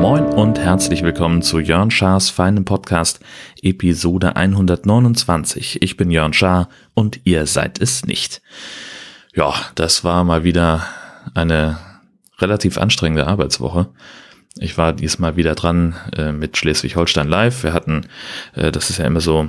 [0.00, 3.20] Moin und herzlich willkommen zu Jörn Schars feinem Podcast,
[3.62, 5.80] Episode 129.
[5.80, 8.42] Ich bin Jörn Schaar und ihr seid es nicht.
[9.34, 10.86] Ja, das war mal wieder
[11.34, 11.78] eine
[12.38, 13.88] relativ anstrengende Arbeitswoche.
[14.58, 17.62] Ich war diesmal wieder dran äh, mit Schleswig-Holstein Live.
[17.62, 18.06] Wir hatten,
[18.54, 19.48] äh, das ist ja immer so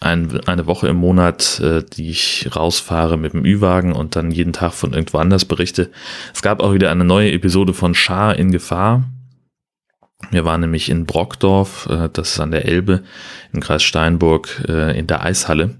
[0.00, 4.52] ein, eine Woche im Monat, äh, die ich rausfahre mit dem Ü-Wagen und dann jeden
[4.52, 5.90] Tag von irgendwo anders berichte.
[6.32, 9.04] Es gab auch wieder eine neue Episode von Schar in Gefahr.
[10.30, 13.02] Wir waren nämlich in Brockdorf, äh, das ist an der Elbe,
[13.52, 15.76] im Kreis Steinburg, äh, in der Eishalle.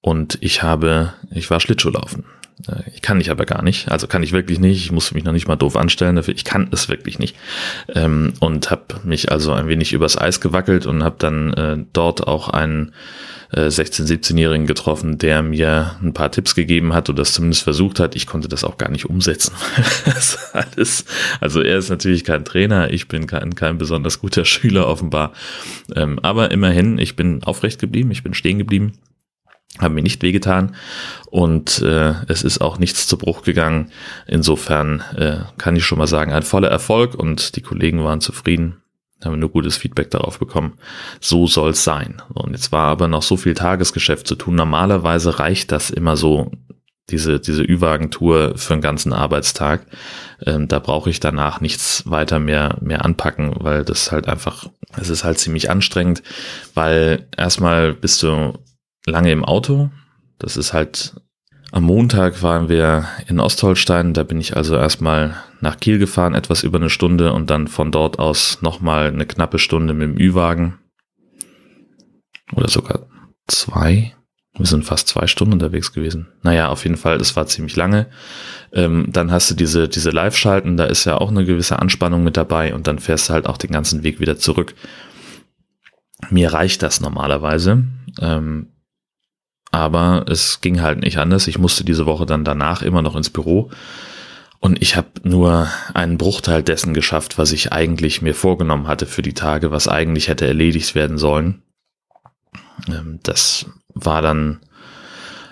[0.00, 2.24] Und ich habe, ich war Schlittschuhlaufen.
[2.68, 3.90] Äh, ich kann ich aber gar nicht.
[3.90, 4.84] Also kann ich wirklich nicht.
[4.84, 6.34] Ich muss mich noch nicht mal doof anstellen dafür.
[6.34, 7.36] Ich kann es wirklich nicht.
[7.94, 12.26] Ähm, und habe mich also ein wenig übers Eis gewackelt und habe dann äh, dort
[12.26, 12.92] auch einen
[13.52, 18.00] äh, 16-, 17-Jährigen getroffen, der mir ein paar Tipps gegeben hat oder das zumindest versucht
[18.00, 18.16] hat.
[18.16, 19.54] Ich konnte das auch gar nicht umsetzen.
[20.52, 21.04] alles,
[21.40, 22.92] also er ist natürlich kein Trainer.
[22.92, 25.32] Ich bin kein, kein besonders guter Schüler offenbar.
[25.94, 28.10] Ähm, aber immerhin, ich bin aufrecht geblieben.
[28.10, 28.92] Ich bin stehen geblieben
[29.80, 30.76] haben mir nicht wehgetan
[31.30, 33.90] und äh, es ist auch nichts zu Bruch gegangen.
[34.26, 38.82] Insofern äh, kann ich schon mal sagen, ein voller Erfolg und die Kollegen waren zufrieden,
[39.24, 40.74] haben nur gutes Feedback darauf bekommen.
[41.20, 42.22] So soll's sein.
[42.34, 44.54] Und jetzt war aber noch so viel Tagesgeschäft zu tun.
[44.54, 46.52] Normalerweise reicht das immer so,
[47.10, 49.86] diese, diese Ü-Wagentour für einen ganzen Arbeitstag.
[50.44, 55.10] Ähm, da brauche ich danach nichts weiter mehr, mehr anpacken, weil das halt einfach, es
[55.10, 56.22] ist halt ziemlich anstrengend,
[56.74, 58.54] weil erstmal bist du
[59.06, 59.90] lange im Auto.
[60.38, 61.14] Das ist halt
[61.74, 66.62] am Montag waren wir in Ostholstein, da bin ich also erstmal nach Kiel gefahren, etwas
[66.62, 70.78] über eine Stunde und dann von dort aus nochmal eine knappe Stunde mit dem Ü-Wagen.
[72.54, 73.08] Oder sogar
[73.48, 74.14] zwei.
[74.56, 76.28] Wir sind fast zwei Stunden unterwegs gewesen.
[76.44, 78.06] Naja, auf jeden Fall, das war ziemlich lange.
[78.72, 82.36] Ähm, dann hast du diese, diese Live-Schalten, da ist ja auch eine gewisse Anspannung mit
[82.36, 84.76] dabei und dann fährst du halt auch den ganzen Weg wieder zurück.
[86.30, 87.82] Mir reicht das normalerweise.
[88.20, 88.73] Ähm,
[89.74, 91.48] aber es ging halt nicht anders.
[91.48, 93.70] Ich musste diese Woche dann danach immer noch ins Büro.
[94.60, 99.20] Und ich habe nur einen Bruchteil dessen geschafft, was ich eigentlich mir vorgenommen hatte für
[99.20, 101.62] die Tage, was eigentlich hätte erledigt werden sollen.
[102.88, 104.60] Ähm, das war dann,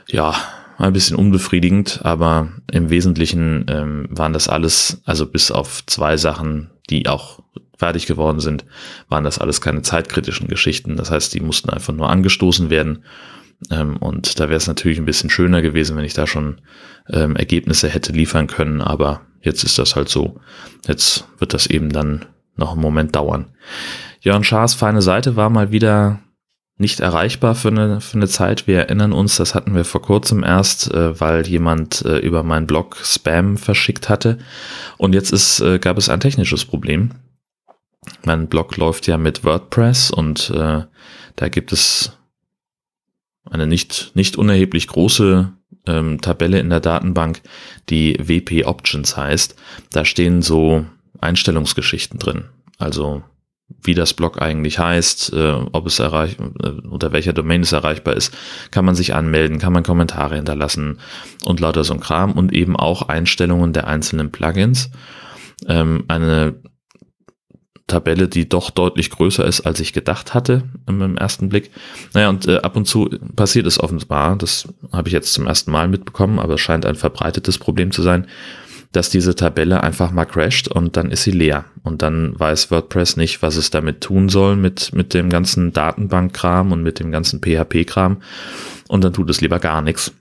[0.07, 0.37] ja,
[0.79, 6.71] ein bisschen unbefriedigend, aber im Wesentlichen ähm, waren das alles, also bis auf zwei Sachen,
[6.91, 7.41] die auch
[7.77, 8.65] fertig geworden sind,
[9.09, 10.97] waren das alles keine zeitkritischen Geschichten.
[10.97, 13.03] Das heißt, die mussten einfach nur angestoßen werden
[13.71, 16.61] ähm, und da wäre es natürlich ein bisschen schöner gewesen, wenn ich da schon
[17.09, 18.81] ähm, Ergebnisse hätte liefern können.
[18.81, 20.41] Aber jetzt ist das halt so.
[20.87, 23.47] Jetzt wird das eben dann noch einen Moment dauern.
[24.21, 26.21] Jörn Schaas feine Seite war mal wieder
[26.79, 28.67] nicht erreichbar für eine, für eine Zeit.
[28.67, 32.67] Wir erinnern uns, das hatten wir vor kurzem erst, äh, weil jemand äh, über meinen
[32.67, 34.39] Blog Spam verschickt hatte.
[34.99, 37.11] Und jetzt ist, äh, gab es ein technisches Problem.
[38.25, 40.83] Mein Blog läuft ja mit WordPress und äh,
[41.37, 42.19] da gibt es
[43.51, 45.53] eine nicht, nicht unerheblich große
[45.87, 47.43] ähm, Tabelle in der Datenbank,
[47.89, 49.57] die WP Options heißt.
[49.91, 50.87] Da stehen so
[51.21, 52.45] Einstellungsgeschichten drin.
[52.79, 53.23] Also
[53.83, 58.15] wie das Blog eigentlich heißt, äh, ob es erreicht, äh, unter welcher Domain es erreichbar
[58.15, 58.35] ist,
[58.71, 60.99] kann man sich anmelden, kann man Kommentare hinterlassen
[61.45, 64.91] und lauter so ein Kram und eben auch Einstellungen der einzelnen Plugins.
[65.67, 66.55] Ähm, eine
[67.87, 71.71] Tabelle, die doch deutlich größer ist, als ich gedacht hatte im, ersten Blick.
[72.15, 75.71] Naja, und äh, ab und zu passiert es offenbar, das habe ich jetzt zum ersten
[75.71, 78.27] Mal mitbekommen, aber es scheint ein verbreitetes Problem zu sein,
[78.93, 81.65] dass diese Tabelle einfach mal crasht und dann ist sie leer.
[81.83, 86.73] Und dann weiß WordPress nicht, was es damit tun soll mit, mit dem ganzen Datenbankkram
[86.73, 88.19] und mit dem ganzen PHP-Kram.
[88.89, 90.13] Und dann tut es lieber gar nichts.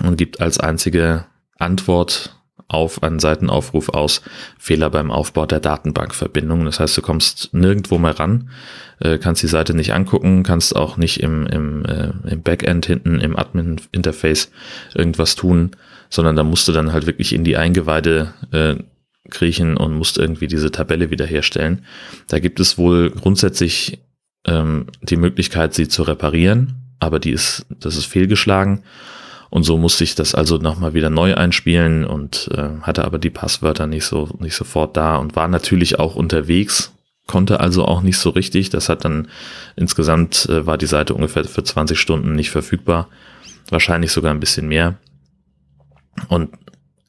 [0.00, 1.26] Und gibt als einzige
[1.58, 2.35] Antwort
[2.68, 4.22] auf einen Seitenaufruf aus
[4.58, 6.64] Fehler beim Aufbau der Datenbankverbindung.
[6.64, 8.50] Das heißt, du kommst nirgendwo mehr ran,
[8.98, 13.20] äh, kannst die Seite nicht angucken, kannst auch nicht im, im, äh, im Backend hinten
[13.20, 14.50] im Admin-Interface
[14.94, 15.72] irgendwas tun,
[16.10, 18.76] sondern da musst du dann halt wirklich in die Eingeweide äh,
[19.30, 21.84] kriechen und musst irgendwie diese Tabelle wiederherstellen.
[22.28, 24.00] Da gibt es wohl grundsätzlich
[24.46, 28.82] ähm, die Möglichkeit, sie zu reparieren, aber die ist, das ist fehlgeschlagen.
[29.50, 33.30] Und so musste ich das also nochmal wieder neu einspielen und äh, hatte aber die
[33.30, 36.92] Passwörter nicht so nicht sofort da und war natürlich auch unterwegs,
[37.26, 38.70] konnte also auch nicht so richtig.
[38.70, 39.28] Das hat dann
[39.76, 43.08] insgesamt äh, war die Seite ungefähr für 20 Stunden nicht verfügbar,
[43.70, 44.98] wahrscheinlich sogar ein bisschen mehr.
[46.28, 46.50] Und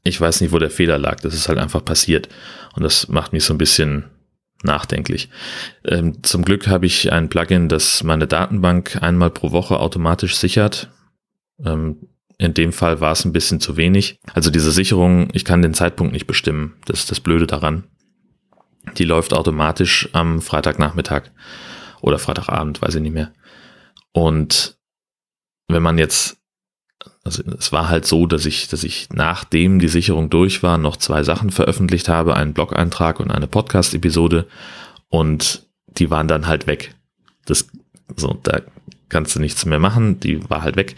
[0.04, 1.20] ich weiß nicht, wo der Fehler lag.
[1.22, 2.30] Das ist halt einfach passiert
[2.76, 4.06] und das macht mich so ein bisschen
[4.64, 5.30] nachdenklich.
[5.86, 10.90] Ähm, zum Glück habe ich ein Plugin, das meine Datenbank einmal pro Woche automatisch sichert.
[11.64, 12.08] Ähm,
[12.38, 14.20] in dem Fall war es ein bisschen zu wenig.
[14.34, 16.76] Also diese Sicherung, ich kann den Zeitpunkt nicht bestimmen.
[16.86, 17.86] Das ist das Blöde daran.
[18.98, 21.32] Die läuft automatisch am Freitagnachmittag
[22.02, 23.34] oder Freitagabend, weiß ich nicht mehr.
[24.14, 24.78] Und
[25.68, 26.38] wenn man jetzt,
[27.24, 30.98] also es war halt so, dass ich, dass ich nachdem die Sicherung durch war, noch
[30.98, 34.48] zwei Sachen veröffentlicht habe, einen Blog-Eintrag und eine Podcast-Episode
[35.10, 36.96] und die waren dann halt weg.
[37.46, 37.68] Das,
[38.16, 38.62] so, da
[39.10, 40.96] kannst du nichts mehr machen, die war halt weg.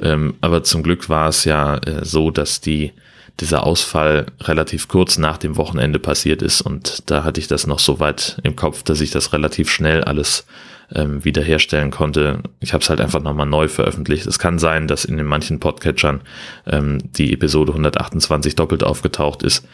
[0.00, 2.92] Ähm, aber zum Glück war es ja äh, so, dass die,
[3.40, 7.78] dieser Ausfall relativ kurz nach dem Wochenende passiert ist und da hatte ich das noch
[7.78, 10.46] so weit im Kopf, dass ich das relativ schnell alles
[10.94, 12.42] ähm, wiederherstellen konnte.
[12.60, 14.26] Ich habe es halt einfach nochmal neu veröffentlicht.
[14.26, 16.22] Es kann sein, dass in den manchen Podcatchern
[16.66, 19.66] ähm, die Episode 128 doppelt aufgetaucht ist.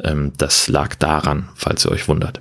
[0.00, 2.40] Ähm, das lag daran, falls ihr euch wundert.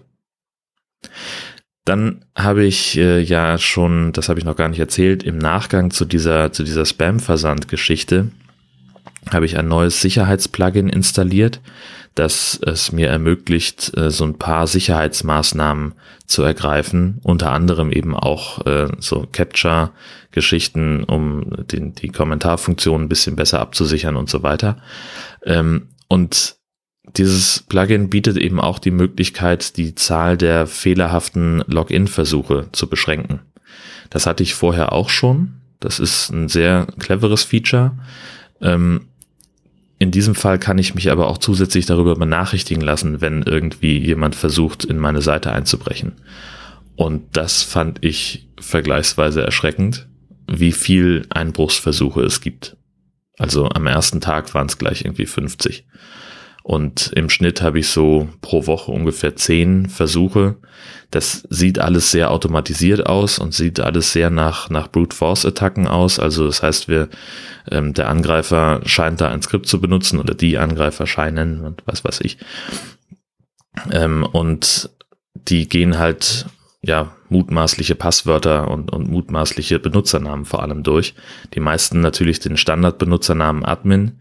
[1.86, 5.90] Dann habe ich äh, ja schon, das habe ich noch gar nicht erzählt, im Nachgang
[5.90, 8.32] zu dieser, zu dieser Spam-Versand-Geschichte
[9.30, 11.62] habe ich ein neues Sicherheitsplugin installiert,
[12.16, 15.94] das es mir ermöglicht, äh, so ein paar Sicherheitsmaßnahmen
[16.26, 23.36] zu ergreifen, unter anderem eben auch äh, so Capture-Geschichten, um den, die Kommentarfunktion ein bisschen
[23.36, 24.82] besser abzusichern und so weiter.
[25.46, 26.56] Ähm, und
[27.04, 33.40] dieses Plugin bietet eben auch die Möglichkeit, die Zahl der fehlerhaften Login-Versuche zu beschränken.
[34.10, 35.54] Das hatte ich vorher auch schon.
[35.80, 37.98] Das ist ein sehr cleveres Feature.
[38.62, 39.08] Ähm,
[39.98, 44.36] in diesem Fall kann ich mich aber auch zusätzlich darüber benachrichtigen lassen, wenn irgendwie jemand
[44.36, 46.14] versucht, in meine Seite einzubrechen.
[46.96, 50.08] Und das fand ich vergleichsweise erschreckend,
[50.48, 52.78] wie viel Einbruchsversuche es gibt.
[53.38, 55.86] Also am ersten Tag waren es gleich irgendwie 50.
[56.64, 60.58] Und im Schnitt habe ich so pro Woche ungefähr zehn Versuche.
[61.10, 65.88] Das sieht alles sehr automatisiert aus und sieht alles sehr nach, nach Brute Force Attacken
[65.88, 66.20] aus.
[66.20, 67.10] Also das heißt, wir,
[67.70, 72.04] ähm, der Angreifer scheint da ein Skript zu benutzen oder die Angreifer scheinen und was
[72.06, 72.38] weiß ich.
[73.92, 74.90] Ähm, und
[75.34, 76.46] die gehen halt
[76.84, 81.14] ja, mutmaßliche Passwörter und, und mutmaßliche Benutzernamen vor allem durch.
[81.54, 84.20] Die meisten natürlich den Standardbenutzernamen Admin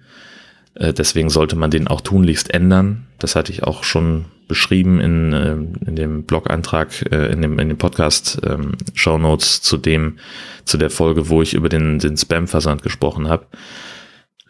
[0.75, 3.07] deswegen sollte man den auch tunlichst ändern.
[3.19, 5.53] Das hatte ich auch schon beschrieben in, äh,
[5.87, 8.73] in dem Blog-Eintrag, äh, in dem, in dem Podcast ähm,
[9.07, 10.19] Notes zu dem,
[10.65, 13.47] zu der Folge, wo ich über den, den Spam-Versand gesprochen habe.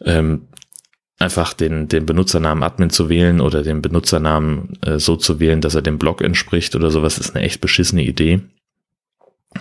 [0.03, 0.49] Ähm,
[1.19, 5.75] einfach den, den Benutzernamen Admin zu wählen oder den Benutzernamen äh, so zu wählen, dass
[5.75, 8.41] er dem Blog entspricht oder sowas, ist eine echt beschissene Idee.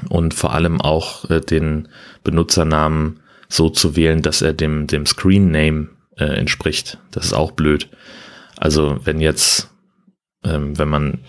[0.07, 1.89] Und vor allem auch äh, den
[2.23, 3.19] Benutzernamen
[3.49, 6.97] so zu wählen, dass er dem, dem Screen Name äh, entspricht.
[7.11, 7.89] Das ist auch blöd.
[8.57, 9.69] Also wenn jetzt,
[10.43, 11.19] ähm, wenn man,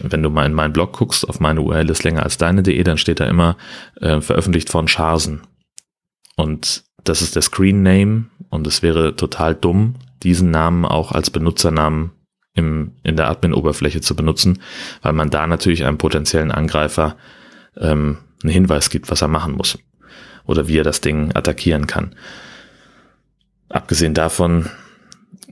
[0.00, 2.98] wenn du mal in meinen Blog guckst, auf meine URL ist länger als deine.de, dann
[2.98, 3.56] steht da immer
[4.00, 5.42] äh, veröffentlicht von Charsen.
[6.36, 11.30] Und das ist der Screen Name und es wäre total dumm, diesen Namen auch als
[11.30, 12.12] Benutzernamen
[12.54, 14.60] im, in der Admin-Oberfläche zu benutzen,
[15.02, 17.16] weil man da natürlich einem potenziellen Angreifer
[17.76, 19.78] ähm, einen Hinweis gibt, was er machen muss
[20.44, 22.14] oder wie er das Ding attackieren kann.
[23.70, 24.68] Abgesehen davon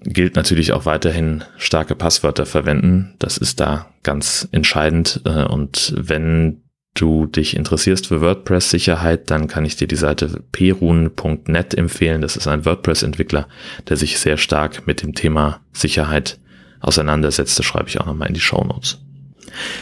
[0.02, 3.14] gilt natürlich auch weiterhin starke Passwörter verwenden.
[3.18, 5.22] Das ist da ganz entscheidend.
[5.24, 6.62] Äh, und wenn
[6.94, 12.20] du dich interessierst für WordPress-Sicherheit, dann kann ich dir die Seite perun.net empfehlen.
[12.20, 13.46] Das ist ein WordPress-Entwickler,
[13.88, 16.38] der sich sehr stark mit dem Thema Sicherheit
[16.80, 17.58] auseinandersetzt.
[17.58, 18.98] Das schreibe ich auch nochmal in die Show Notes.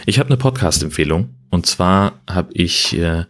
[0.05, 1.31] Ich habe eine Podcast-Empfehlung.
[1.51, 3.25] Und zwar habe ich äh,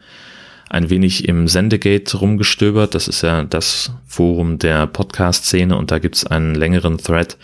[0.69, 2.95] ein wenig im Sendegate rumgestöbert.
[2.95, 7.37] Das ist ja das Forum der Podcast-Szene und da gibt es einen längeren Thread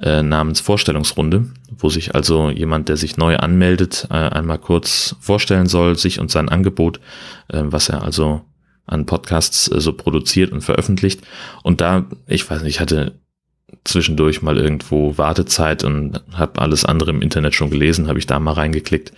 [0.00, 1.46] äh, namens Vorstellungsrunde,
[1.78, 6.30] wo sich also jemand, der sich neu anmeldet, äh, einmal kurz vorstellen soll, sich und
[6.30, 7.00] sein Angebot,
[7.48, 8.42] äh, was er also
[8.86, 11.22] an Podcasts äh, so produziert und veröffentlicht.
[11.62, 13.12] Und da, ich weiß nicht, ich hatte
[13.84, 18.38] zwischendurch mal irgendwo Wartezeit und habe alles andere im Internet schon gelesen, habe ich da
[18.38, 19.12] mal reingeklickt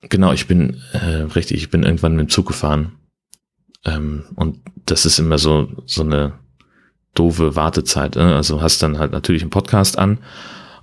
[0.00, 2.92] Genau, ich bin äh, richtig, ich bin irgendwann mit dem Zug gefahren.
[3.84, 6.34] Ähm, und das ist immer so, so eine
[7.14, 8.16] doofe Wartezeit.
[8.16, 8.34] Ne?
[8.34, 10.18] Also hast dann halt natürlich einen Podcast an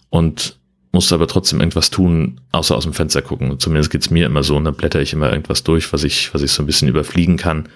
[0.09, 0.59] und
[0.91, 3.59] musst aber trotzdem irgendwas tun, außer aus dem Fenster gucken.
[3.59, 6.41] Zumindest geht's mir immer so, und dann blätter ich immer irgendwas durch, was ich, was
[6.41, 7.69] ich so ein bisschen überfliegen kann.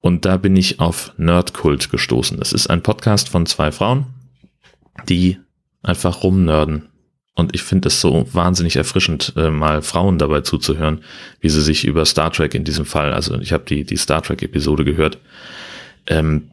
[0.00, 2.38] Und da bin ich auf Nerdkult gestoßen.
[2.38, 4.06] Das ist ein Podcast von zwei Frauen,
[5.08, 5.38] die
[5.82, 6.87] einfach rumnörden
[7.38, 11.02] und ich finde es so wahnsinnig erfrischend, äh, mal Frauen dabei zuzuhören,
[11.40, 14.22] wie sie sich über Star Trek in diesem Fall, also ich habe die, die Star
[14.22, 15.18] Trek-Episode gehört,
[16.08, 16.50] ähm,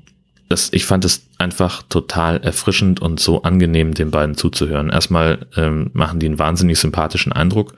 [0.48, 4.92] das, ich fand es einfach total erfrischend und so angenehm, den beiden zuzuhören.
[4.92, 7.74] Erstmal ähm, machen die einen wahnsinnig sympathischen Eindruck.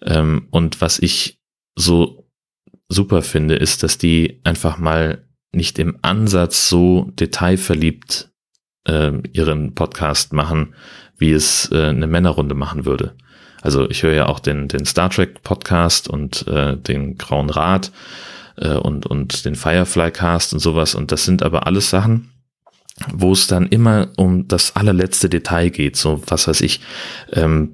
[0.00, 1.40] Ähm, und was ich
[1.74, 2.30] so
[2.88, 8.30] super finde, ist, dass die einfach mal nicht im Ansatz so detailverliebt
[8.86, 10.74] äh, ihren Podcast machen,
[11.18, 13.14] wie es äh, eine Männerrunde machen würde.
[13.62, 17.92] Also ich höre ja auch den, den Star Trek Podcast und äh, den Grauen Rat
[18.56, 20.94] äh, und, und den Firefly Cast und sowas.
[20.94, 22.30] Und das sind aber alles Sachen,
[23.12, 25.96] wo es dann immer um das allerletzte Detail geht.
[25.96, 26.80] So, was weiß ich,
[27.32, 27.72] ähm,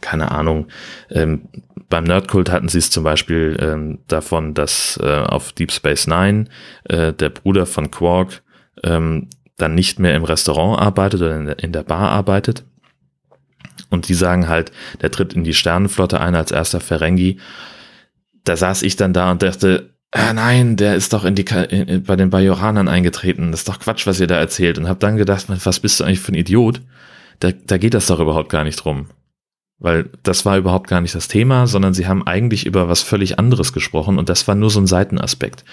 [0.00, 0.68] keine Ahnung,
[1.10, 1.48] ähm,
[1.88, 6.46] beim Nerdkult hatten sie es zum Beispiel ähm, davon, dass äh, auf Deep Space Nine
[6.84, 8.42] äh, der Bruder von Quark
[8.82, 12.64] ähm, dann nicht mehr im Restaurant arbeitet oder in der, Bar arbeitet.
[13.90, 17.38] Und die sagen halt, der tritt in die Sternenflotte ein als erster Ferengi.
[18.44, 22.02] Da saß ich dann da und dachte, ah nein, der ist doch in die in,
[22.02, 23.50] bei den Bajoranern eingetreten.
[23.50, 24.78] Das ist doch Quatsch, was ihr da erzählt.
[24.78, 26.80] Und habe dann gedacht, was bist du eigentlich für ein Idiot?
[27.40, 29.06] Da, da geht das doch überhaupt gar nicht drum.
[29.78, 33.38] Weil das war überhaupt gar nicht das Thema, sondern sie haben eigentlich über was völlig
[33.38, 35.64] anderes gesprochen und das war nur so ein Seitenaspekt.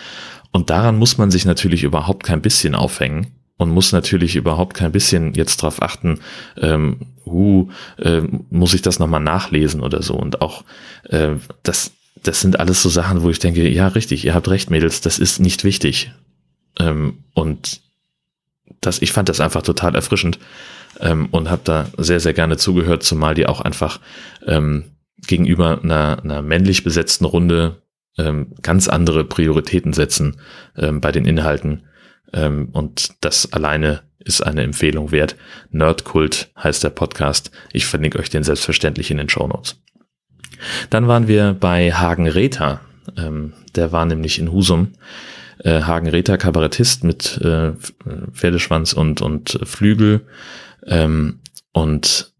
[0.52, 4.94] Und daran muss man sich natürlich überhaupt kein bisschen aufhängen und muss natürlich überhaupt kein
[4.94, 6.20] bisschen jetzt drauf achten,
[6.58, 10.14] ähm, uh, äh, muss ich das nochmal nachlesen oder so.
[10.14, 10.64] Und auch
[11.10, 11.92] äh, das,
[12.24, 15.20] das sind alles so Sachen, wo ich denke, ja, richtig, ihr habt recht, Mädels, das
[15.20, 16.14] ist nicht wichtig.
[16.80, 17.82] Ähm, und
[18.80, 20.40] das, ich fand das einfach total erfrischend
[21.02, 24.00] ähm, und habe da sehr, sehr gerne zugehört, zumal die auch einfach
[24.48, 24.86] ähm,
[25.28, 27.82] gegenüber einer, einer männlich besetzten Runde
[28.18, 30.38] ähm, ganz andere Prioritäten setzen
[30.78, 31.84] ähm, bei den Inhalten.
[32.34, 35.36] Ähm, und das alleine ist eine Empfehlung wert.
[35.72, 37.52] Nerdkult heißt der Podcast.
[37.72, 39.82] Ich verlinke euch den selbstverständlich in den Show Notes.
[40.90, 42.82] Dann waren wir bei Hagen Rether.
[43.18, 44.94] Ähm, der war nämlich in Husum.
[45.64, 47.74] Äh, Hagen Rether, Kabarettist mit äh,
[48.34, 50.28] Pferdeschwanz und, und Flügel.
[50.86, 51.40] Ähm,
[51.72, 52.34] und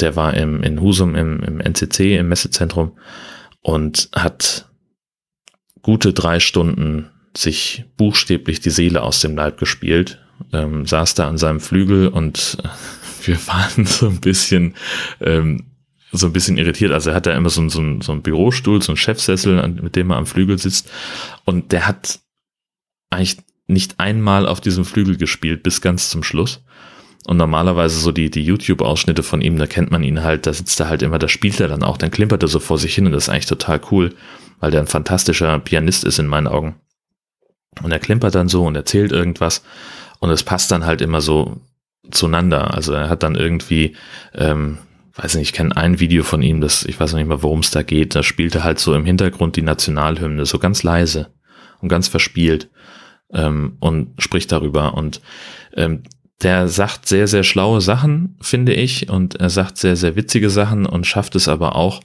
[0.00, 2.98] der war im, in Husum im, im NCC, im Messezentrum
[3.62, 4.68] und hat
[5.82, 10.20] gute drei Stunden sich buchstäblich die Seele aus dem Leib gespielt,
[10.52, 12.58] ähm, saß da an seinem Flügel und
[13.24, 14.74] wir waren so ein bisschen,
[15.20, 15.64] ähm,
[16.12, 16.92] so ein bisschen irritiert.
[16.92, 20.10] Also er hat da immer so, so, so einen Bürostuhl, so einen Chefsessel, mit dem
[20.10, 20.90] er am Flügel sitzt
[21.44, 22.20] und der hat
[23.10, 26.62] eigentlich nicht einmal auf diesem Flügel gespielt bis ganz zum Schluss.
[27.26, 30.78] Und normalerweise so die, die YouTube-Ausschnitte von ihm, da kennt man ihn halt, da sitzt
[30.78, 33.06] er halt immer, da spielt er dann auch, dann klimpert er so vor sich hin
[33.06, 34.14] und das ist eigentlich total cool,
[34.60, 36.76] weil der ein fantastischer Pianist ist in meinen Augen.
[37.82, 39.62] Und er klimpert dann so und erzählt irgendwas
[40.18, 41.60] und es passt dann halt immer so
[42.10, 42.74] zueinander.
[42.74, 43.96] Also er hat dann irgendwie,
[44.34, 44.78] ähm,
[45.14, 47.60] weiß nicht, ich kenne ein Video von ihm, das, ich weiß noch nicht mal, worum
[47.60, 51.28] es da geht, da spielt er halt so im Hintergrund die Nationalhymne, so ganz leise
[51.80, 52.70] und ganz verspielt
[53.32, 54.94] ähm, und spricht darüber.
[54.94, 55.20] Und
[55.74, 56.02] ähm,
[56.42, 60.86] der sagt sehr, sehr schlaue Sachen, finde ich, und er sagt sehr, sehr witzige Sachen
[60.86, 62.00] und schafft es aber auch,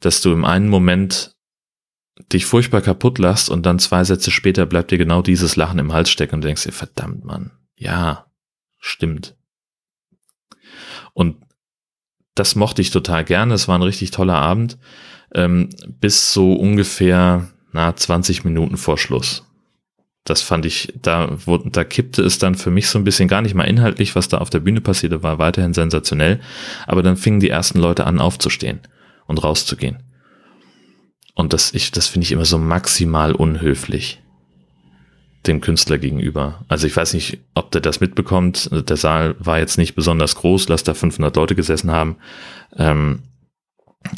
[0.00, 1.35] dass du im einen Moment
[2.32, 5.92] dich furchtbar kaputt lachst und dann zwei Sätze später bleibt dir genau dieses Lachen im
[5.92, 8.26] Hals stecken und denkst dir, verdammt, Mann, ja,
[8.78, 9.36] stimmt.
[11.12, 11.36] Und
[12.34, 14.78] das mochte ich total gerne, es war ein richtig toller Abend,
[15.34, 19.46] ähm, bis so ungefähr, na, 20 Minuten vor Schluss
[20.28, 23.42] das fand ich, da, wo, da kippte es dann für mich so ein bisschen gar
[23.42, 26.40] nicht mal inhaltlich, was da auf der Bühne passierte, war weiterhin sensationell.
[26.86, 28.80] Aber dann fingen die ersten Leute an aufzustehen
[29.26, 30.02] und rauszugehen.
[31.36, 34.22] Und das, ich, das finde ich immer so maximal unhöflich
[35.46, 36.64] dem Künstler gegenüber.
[36.66, 38.70] Also ich weiß nicht, ob der das mitbekommt.
[38.72, 42.16] Der Saal war jetzt nicht besonders groß, lass da 500 Leute gesessen haben.
[42.76, 43.22] Ähm,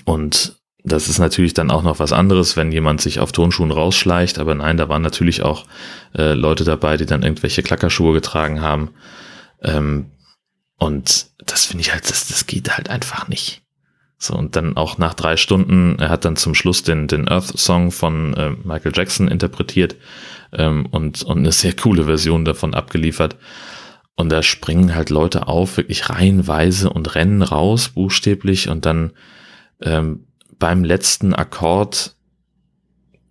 [0.04, 4.38] und das ist natürlich dann auch noch was anderes, wenn jemand sich auf Tonschuhen rausschleicht,
[4.38, 5.66] aber nein, da waren natürlich auch
[6.16, 8.90] äh, Leute dabei, die dann irgendwelche Klackerschuhe getragen haben.
[9.60, 10.12] Ähm,
[10.78, 13.62] und das finde ich halt, das, das geht halt einfach nicht.
[14.20, 17.92] So, und dann auch nach drei Stunden, er hat dann zum Schluss den, den Earth-Song
[17.92, 19.94] von äh, Michael Jackson interpretiert
[20.52, 23.36] ähm, und, und eine sehr coole Version davon abgeliefert.
[24.16, 29.12] Und da springen halt Leute auf, wirklich reihenweise und rennen raus, buchstäblich, und dann
[29.80, 30.26] ähm,
[30.58, 32.16] beim letzten Akkord,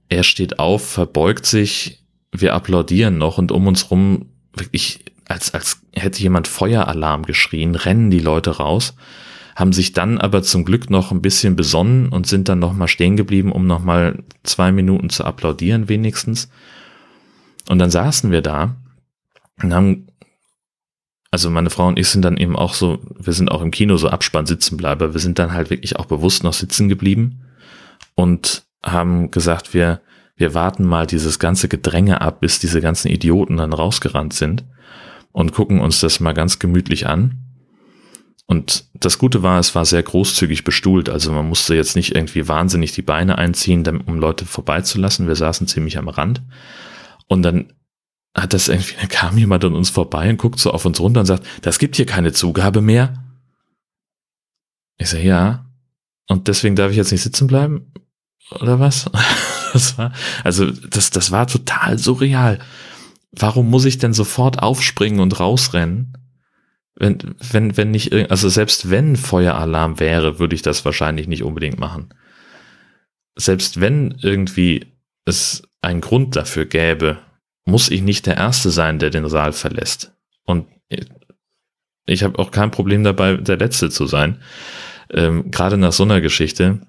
[0.07, 5.81] er steht auf, verbeugt sich, wir applaudieren noch und um uns rum wirklich, als, als
[5.93, 8.95] hätte jemand Feueralarm geschrien, rennen die Leute raus,
[9.57, 13.17] haben sich dann aber zum Glück noch ein bisschen besonnen und sind dann nochmal stehen
[13.17, 16.51] geblieben, um nochmal zwei Minuten zu applaudieren wenigstens.
[17.67, 18.75] Und dann saßen wir da
[19.63, 20.09] und haben
[21.31, 23.97] also meine Frau und ich sind dann eben auch so, wir sind auch im Kino
[23.97, 25.11] so Abspann sitzen bleiben.
[25.13, 27.41] Wir sind dann halt wirklich auch bewusst noch sitzen geblieben
[28.13, 30.01] und haben gesagt, wir,
[30.35, 34.65] wir warten mal dieses ganze Gedränge ab, bis diese ganzen Idioten dann rausgerannt sind
[35.31, 37.46] und gucken uns das mal ganz gemütlich an.
[38.47, 42.47] Und das Gute war, es war sehr großzügig bestuhlt, also man musste jetzt nicht irgendwie
[42.47, 45.27] wahnsinnig die Beine einziehen, um Leute vorbeizulassen.
[45.27, 46.41] Wir saßen ziemlich am Rand.
[47.27, 47.73] Und dann
[48.33, 51.19] hat das irgendwie, dann kam jemand an uns vorbei und guckt so auf uns runter
[51.19, 53.21] und sagt, das gibt hier keine Zugabe mehr.
[54.97, 55.65] Ich sage, ja.
[56.29, 57.91] Und deswegen darf ich jetzt nicht sitzen bleiben?
[58.51, 59.09] Oder was?
[59.73, 60.13] Das war,
[60.45, 62.59] also, das, das war total surreal.
[63.33, 66.13] Warum muss ich denn sofort aufspringen und rausrennen?
[66.99, 71.79] Wenn, wenn, wenn nicht, also selbst wenn Feueralarm wäre, würde ich das wahrscheinlich nicht unbedingt
[71.79, 72.13] machen.
[73.35, 74.93] Selbst wenn irgendwie
[75.25, 77.19] es einen Grund dafür gäbe,
[77.65, 80.13] muss ich nicht der Erste sein, der den Saal verlässt.
[80.43, 80.67] Und
[82.05, 84.41] ich habe auch kein Problem dabei, der Letzte zu sein.
[85.11, 86.81] Ähm, Gerade nach so einer Geschichte.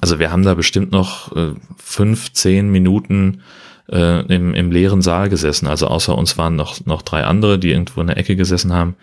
[0.00, 3.42] Also wir haben da bestimmt noch äh, fünf, zehn Minuten
[3.90, 5.66] äh, im, im leeren Saal gesessen.
[5.66, 8.96] Also außer uns waren noch, noch drei andere, die irgendwo in der Ecke gesessen haben.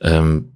[0.00, 0.50] Ähm,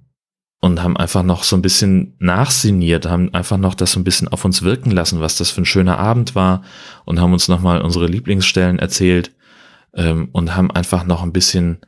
[0.61, 4.27] und haben einfach noch so ein bisschen nachsiniert, haben einfach noch das so ein bisschen
[4.27, 6.63] auf uns wirken lassen, was das für ein schöner Abend war
[7.05, 9.31] und haben uns nochmal unsere Lieblingsstellen erzählt
[9.93, 11.79] ähm, und haben einfach noch ein bisschen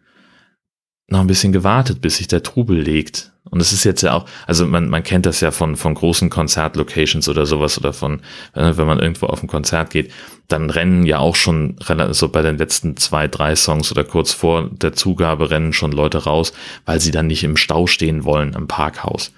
[1.12, 3.32] noch ein bisschen gewartet, bis sich der Trubel legt.
[3.50, 6.30] Und es ist jetzt ja auch, also man, man kennt das ja von, von großen
[6.30, 8.22] Konzertlocations oder sowas oder von,
[8.54, 10.12] äh, wenn man irgendwo auf ein Konzert geht,
[10.48, 11.76] dann rennen ja auch schon
[12.12, 16.20] so bei den letzten zwei, drei Songs oder kurz vor der Zugabe rennen schon Leute
[16.20, 16.54] raus,
[16.86, 19.32] weil sie dann nicht im Stau stehen wollen am Parkhaus.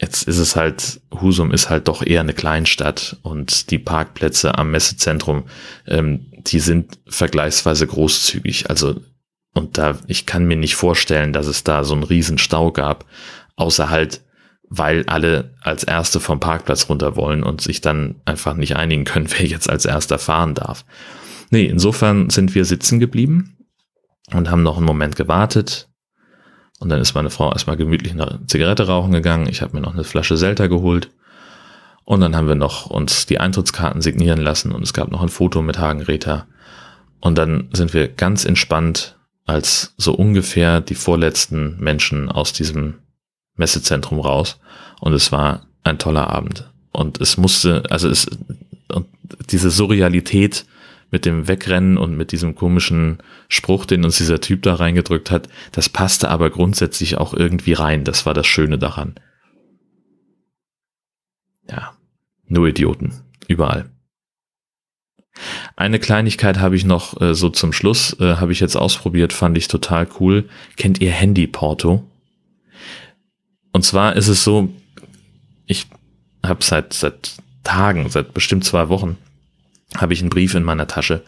[0.00, 4.70] Jetzt ist es halt, Husum ist halt doch eher eine Kleinstadt und die Parkplätze am
[4.70, 5.44] Messezentrum,
[5.86, 8.70] ähm, die sind vergleichsweise großzügig.
[8.70, 9.00] Also,
[9.58, 13.04] und da, ich kann mir nicht vorstellen, dass es da so einen riesen Stau gab,
[13.56, 14.22] außer halt,
[14.70, 19.28] weil alle als Erste vom Parkplatz runter wollen und sich dann einfach nicht einigen können,
[19.36, 20.84] wer jetzt als Erster fahren darf.
[21.50, 23.58] Nee, insofern sind wir sitzen geblieben
[24.32, 25.88] und haben noch einen Moment gewartet,
[26.80, 29.48] und dann ist meine Frau erstmal gemütlich eine Zigarette rauchen gegangen.
[29.48, 31.10] Ich habe mir noch eine Flasche Selta geholt.
[32.04, 35.28] Und dann haben wir noch uns die Eintrittskarten signieren lassen und es gab noch ein
[35.28, 36.46] Foto mit Hagen Reta.
[37.20, 39.17] Und dann sind wir ganz entspannt
[39.48, 42.98] als so ungefähr die vorletzten Menschen aus diesem
[43.56, 44.60] Messezentrum raus.
[45.00, 46.70] Und es war ein toller Abend.
[46.92, 48.28] Und es musste, also es,
[48.92, 49.06] und
[49.50, 50.66] diese Surrealität
[51.10, 53.18] mit dem Wegrennen und mit diesem komischen
[53.48, 58.04] Spruch, den uns dieser Typ da reingedrückt hat, das passte aber grundsätzlich auch irgendwie rein.
[58.04, 59.14] Das war das Schöne daran.
[61.70, 61.96] Ja,
[62.46, 63.14] nur Idioten.
[63.46, 63.90] Überall.
[65.76, 69.56] Eine Kleinigkeit habe ich noch äh, so zum Schluss, äh, habe ich jetzt ausprobiert, fand
[69.56, 70.48] ich total cool.
[70.76, 72.04] Kennt ihr Handy Porto?
[73.72, 74.70] Und zwar ist es so,
[75.66, 75.86] ich
[76.44, 79.16] habe seit seit Tagen, seit bestimmt zwei Wochen,
[79.96, 81.22] habe ich einen Brief in meiner Tasche,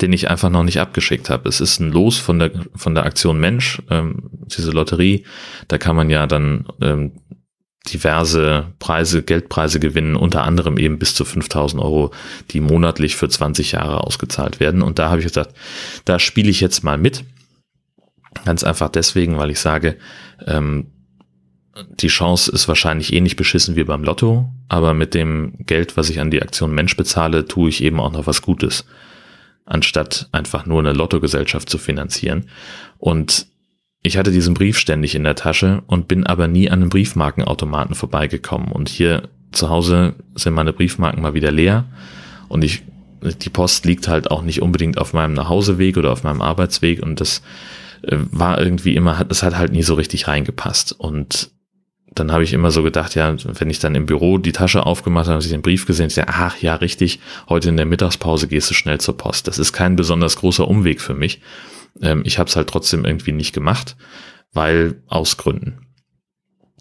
[0.00, 1.48] den ich einfach noch nicht abgeschickt habe.
[1.48, 5.24] Es ist ein Los von der von der Aktion Mensch, ähm, diese Lotterie.
[5.68, 7.12] Da kann man ja dann ähm,
[7.92, 12.12] diverse Preise, Geldpreise gewinnen, unter anderem eben bis zu 5000 Euro,
[12.50, 14.82] die monatlich für 20 Jahre ausgezahlt werden.
[14.82, 15.54] Und da habe ich gesagt,
[16.04, 17.24] da spiele ich jetzt mal mit.
[18.44, 19.96] Ganz einfach deswegen, weil ich sage,
[20.46, 20.86] ähm,
[22.00, 26.20] die Chance ist wahrscheinlich ähnlich beschissen wie beim Lotto, aber mit dem Geld, was ich
[26.20, 28.84] an die Aktion Mensch bezahle, tue ich eben auch noch was Gutes,
[29.64, 32.48] anstatt einfach nur eine Lottogesellschaft zu finanzieren.
[32.98, 33.46] Und
[34.06, 37.94] ich hatte diesen Brief ständig in der Tasche und bin aber nie an einem Briefmarkenautomaten
[37.94, 38.70] vorbeigekommen.
[38.70, 41.86] Und hier zu Hause sind meine Briefmarken mal wieder leer
[42.48, 42.82] und ich,
[43.22, 47.20] die Post liegt halt auch nicht unbedingt auf meinem Nachhauseweg oder auf meinem Arbeitsweg und
[47.20, 47.40] das
[48.02, 50.92] äh, war irgendwie immer, das hat halt nie so richtig reingepasst.
[50.92, 51.50] Und
[52.14, 55.26] dann habe ich immer so gedacht, ja, wenn ich dann im Büro die Tasche aufgemacht
[55.26, 58.48] habe, habe ich den Brief gesehen, ich dachte, ach ja, richtig, heute in der Mittagspause
[58.48, 59.48] gehst du schnell zur Post.
[59.48, 61.40] Das ist kein besonders großer Umweg für mich.
[62.00, 63.96] Ähm, ich habe es halt trotzdem irgendwie nicht gemacht,
[64.52, 65.86] weil aus Gründen.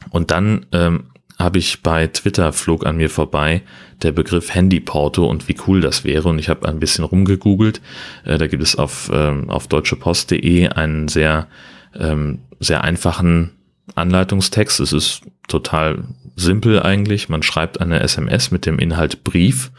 [0.10, 3.64] Und dann ähm, habe ich bei Twitter flog an mir vorbei
[4.02, 6.30] der Begriff Handyporto und wie cool das wäre.
[6.30, 7.82] Und ich habe ein bisschen rumgegoogelt.
[8.26, 11.48] Äh, da gibt es auf, ähm, auf deutschepost.de einen sehr,
[11.96, 13.52] ähm, sehr einfachen
[13.96, 14.80] Anleitungstext.
[14.80, 16.04] Es ist total
[16.36, 17.30] simpel eigentlich.
[17.30, 19.72] Man schreibt eine SMS mit dem Inhalt Brief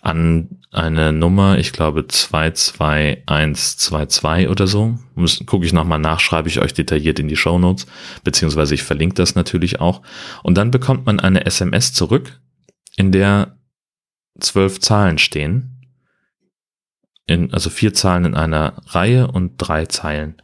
[0.00, 4.98] an eine Nummer, ich glaube 22122 oder so.
[5.46, 7.86] Gucke ich nochmal nach, schreibe ich euch detailliert in die Show Notes,
[8.24, 10.02] beziehungsweise ich verlinke das natürlich auch.
[10.42, 12.40] Und dann bekommt man eine SMS zurück,
[12.96, 13.58] in der
[14.38, 15.76] zwölf Zahlen stehen.
[17.26, 20.40] In, also vier Zahlen in einer Reihe und drei Zeilen.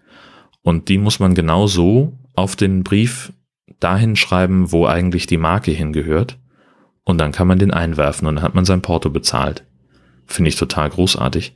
[0.62, 3.32] Und die muss man genau so auf den Brief
[3.80, 6.38] dahin schreiben, wo eigentlich die Marke hingehört.
[7.06, 9.64] Und dann kann man den einwerfen und dann hat man sein Porto bezahlt.
[10.26, 11.54] finde ich total großartig.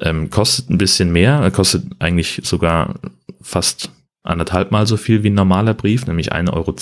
[0.00, 2.94] Ähm, kostet ein bisschen mehr, kostet eigentlich sogar
[3.42, 3.90] fast
[4.22, 6.74] anderthalb Mal so viel wie ein normaler Brief, nämlich 1,10 Euro.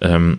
[0.00, 0.38] Ähm,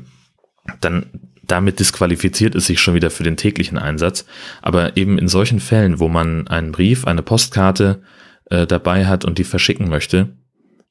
[0.82, 1.06] dann
[1.44, 4.26] damit disqualifiziert es sich schon wieder für den täglichen Einsatz.
[4.64, 8.02] Aber eben in solchen Fällen, wo man einen Brief, eine Postkarte
[8.50, 10.36] äh, dabei hat und die verschicken möchte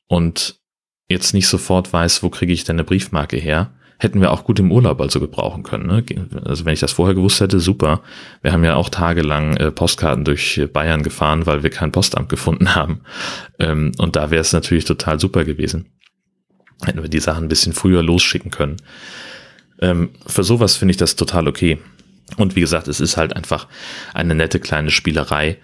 [0.07, 0.61] und
[1.09, 4.59] jetzt nicht sofort weiß, wo kriege ich denn eine Briefmarke her, hätten wir auch gut
[4.59, 5.87] im Urlaub also gebrauchen können.
[5.87, 6.05] Ne?
[6.45, 8.03] Also wenn ich das vorher gewusst hätte, super.
[8.43, 12.75] Wir haben ja auch tagelang äh, Postkarten durch Bayern gefahren, weil wir kein Postamt gefunden
[12.75, 13.01] haben.
[13.59, 15.87] Ähm, und da wäre es natürlich total super gewesen.
[16.85, 18.77] Hätten wir die Sachen ein bisschen früher losschicken können.
[19.81, 21.79] Ähm, für sowas finde ich das total okay.
[22.37, 23.69] Und wie gesagt, es ist halt einfach
[24.13, 25.59] eine nette kleine Spielerei,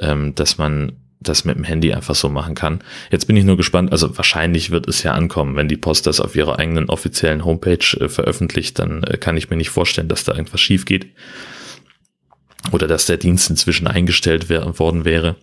[0.00, 2.80] ähm, dass man das mit dem Handy einfach so machen kann.
[3.10, 6.20] Jetzt bin ich nur gespannt, also wahrscheinlich wird es ja ankommen, wenn die Post das
[6.20, 10.24] auf ihrer eigenen offiziellen Homepage äh, veröffentlicht, dann äh, kann ich mir nicht vorstellen, dass
[10.24, 11.06] da irgendwas schief geht.
[12.72, 15.36] Oder dass der Dienst inzwischen eingestellt worden wäre.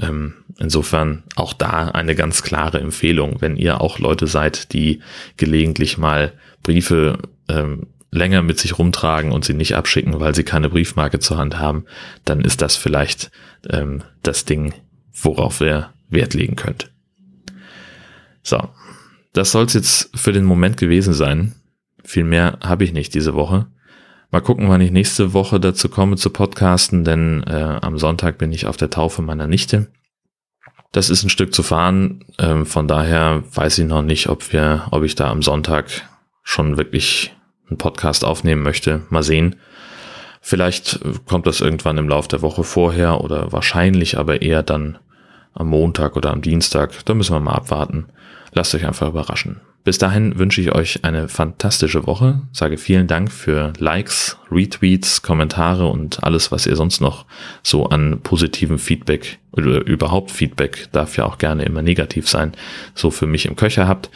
[0.00, 5.00] Ähm, insofern auch da eine ganz klare Empfehlung, wenn ihr auch Leute seid, die
[5.36, 6.32] gelegentlich mal
[6.62, 11.36] Briefe ähm, länger mit sich rumtragen und sie nicht abschicken, weil sie keine Briefmarke zur
[11.36, 11.84] Hand haben,
[12.24, 13.30] dann ist das vielleicht
[13.68, 14.72] ähm, das Ding,
[15.14, 16.92] worauf ihr Wert legen könnt.
[18.42, 18.68] So,
[19.32, 21.54] das soll es jetzt für den Moment gewesen sein.
[22.04, 23.66] Viel mehr habe ich nicht diese Woche.
[24.30, 28.52] Mal gucken, wann ich nächste Woche dazu komme zu podcasten, denn äh, am Sonntag bin
[28.52, 29.88] ich auf der Taufe meiner Nichte.
[30.92, 34.86] Das ist ein Stück zu fahren, ähm, von daher weiß ich noch nicht, ob wir,
[34.90, 35.86] ob ich da am Sonntag
[36.42, 37.34] schon wirklich
[37.68, 39.02] einen Podcast aufnehmen möchte.
[39.08, 39.56] Mal sehen.
[40.46, 44.98] Vielleicht kommt das irgendwann im Laufe der Woche vorher oder wahrscheinlich aber eher dann
[45.54, 46.92] am Montag oder am Dienstag.
[47.06, 48.04] Da müssen wir mal abwarten.
[48.52, 49.62] Lasst euch einfach überraschen.
[49.84, 52.42] Bis dahin wünsche ich euch eine fantastische Woche.
[52.52, 57.24] Sage vielen Dank für Likes, Retweets, Kommentare und alles, was ihr sonst noch
[57.62, 62.52] so an positiven Feedback oder überhaupt Feedback darf ja auch gerne immer negativ sein,
[62.94, 64.10] so für mich im Köcher habt.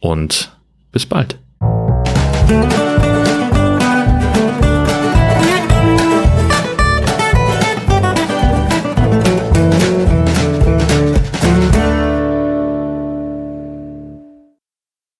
[0.00, 0.50] Und
[0.90, 1.38] bis bald.